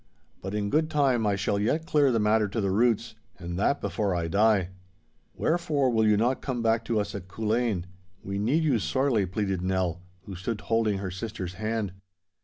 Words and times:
But 0.41 0.55
in 0.55 0.71
good 0.71 0.89
time 0.89 1.27
I 1.27 1.35
shall 1.35 1.59
yet 1.59 1.85
clear 1.85 2.11
the 2.11 2.19
matter 2.19 2.47
to 2.47 2.59
the 2.59 2.71
roots, 2.71 3.13
and 3.37 3.59
that 3.59 3.79
before 3.79 4.15
I 4.15 4.27
die.' 4.27 4.69
'Wherefore 5.35 5.91
will 5.91 6.07
you 6.07 6.17
not 6.17 6.41
come 6.41 6.63
back 6.63 6.83
to 6.85 6.99
us 6.99 7.13
at 7.13 7.27
Culzean? 7.27 7.85
We 8.23 8.39
need 8.39 8.63
you 8.63 8.79
sorely,' 8.79 9.27
pleaded 9.27 9.61
Nell, 9.61 10.01
who 10.23 10.33
stood 10.33 10.61
holding 10.61 10.97
her 10.97 11.11
sister's 11.11 11.53
hand. 11.53 11.93